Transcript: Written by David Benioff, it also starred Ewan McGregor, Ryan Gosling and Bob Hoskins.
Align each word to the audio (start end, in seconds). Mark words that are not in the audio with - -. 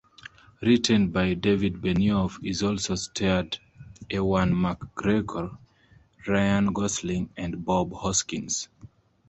Written 0.63 1.11
by 1.11 1.35
David 1.35 1.75
Benioff, 1.75 2.39
it 2.41 2.63
also 2.63 2.95
starred 2.95 3.59
Ewan 4.09 4.51
McGregor, 4.51 5.55
Ryan 6.27 6.73
Gosling 6.73 7.29
and 7.37 7.63
Bob 7.63 7.93
Hoskins. 7.93 8.67